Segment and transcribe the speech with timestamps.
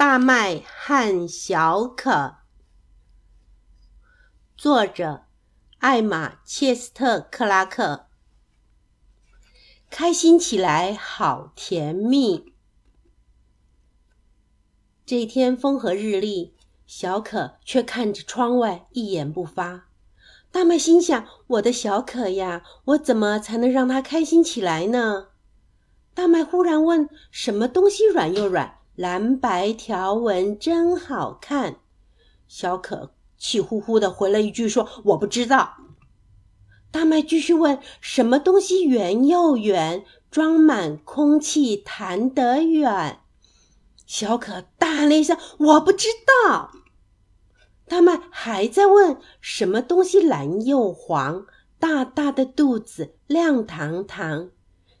[0.00, 2.36] 大麦和小可，
[4.56, 5.26] 作者
[5.76, 8.06] 艾玛·切斯特克拉克。
[9.90, 12.54] 开心起来好甜蜜。
[15.04, 16.56] 这天风和日丽，
[16.86, 19.90] 小可却看着窗外一言不发。
[20.50, 25.28] 大麦心想：“我的小可呀，我怎么才能让它开心起来呢？”
[26.16, 31.76] 大麦忽然问：“什么东西软又软？”蓝白条纹真好看，
[32.46, 35.76] 小可气呼呼的回了一句说：“我不知道。”
[36.92, 43.20] 大麦继续问：“什么东西圆又圆，装满空气弹得远？”
[44.06, 46.08] 小可大喊了一声：“我不知
[46.44, 46.72] 道。”
[47.86, 51.46] 大麦还在问：“什么东西蓝又黄，
[51.78, 54.50] 大大的肚子亮堂堂？”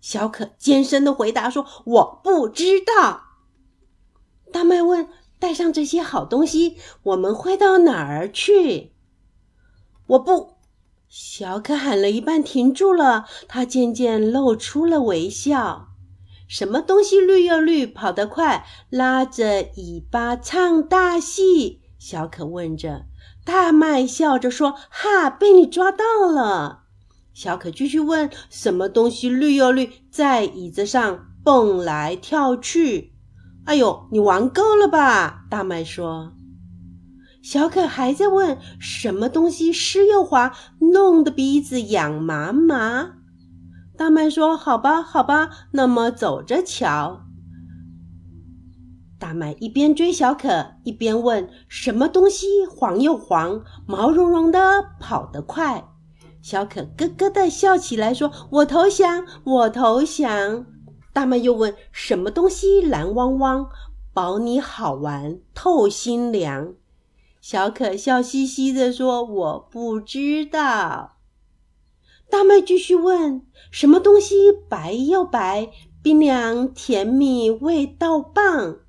[0.00, 3.24] 小可尖声的回答说：“我不知道。”
[4.52, 8.92] 大麦问：“带上这些好东西，我们会到哪儿去？”
[10.08, 10.54] 我不，
[11.08, 13.26] 小可喊了一半，停住了。
[13.46, 15.88] 他渐渐露出了微笑。
[16.46, 21.82] 什么东西绿又绿，跑得快，拉着尾巴唱大戏？
[21.98, 23.04] 小可问着。
[23.44, 26.84] 大麦笑着说：“哈，被你抓到了。”
[27.34, 33.12] 小可继续问：“什么东西绿又绿，在椅子上蹦来跳去？”
[33.68, 35.44] 哎呦，你玩够了吧？
[35.50, 36.32] 大麦说。
[37.42, 43.16] 小可还在问什么东西湿又滑，弄得鼻子痒麻麻。
[43.94, 47.26] 大麦说：“好吧，好吧，那么走着瞧。”
[49.20, 55.84] 大麦一边追小可，一边问：“什么东西黄又黄，毛茸茸的，跑得快？”
[56.40, 60.64] 小可咯咯的笑起来，说：“我投降，我投降。”
[61.12, 63.70] 大麦又问：“什么东西蓝汪汪，
[64.12, 66.74] 保你好玩透心凉？”
[67.40, 71.16] 小可笑嘻嘻地说：“我不知道。”
[72.30, 75.70] 大麦继续问：“什么东西白又白，
[76.02, 78.80] 冰凉甜蜜，味道棒？”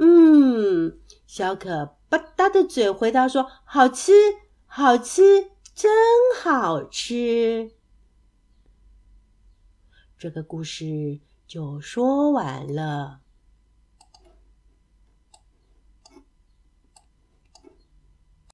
[0.00, 4.12] 嗯，小可吧嗒的嘴回答说：“好吃，
[4.66, 5.92] 好吃，真
[6.40, 7.70] 好吃。”
[10.18, 11.20] 这个故事。
[11.52, 13.20] 就说完了。